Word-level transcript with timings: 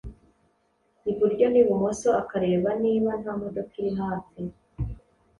iburyo 1.11 1.45
n’ibumoso, 1.49 2.09
akareba 2.21 2.69
niba 2.83 3.11
nta 3.21 3.33
modoka 3.41 3.71
iri 3.79 3.91
hafi 4.01 4.39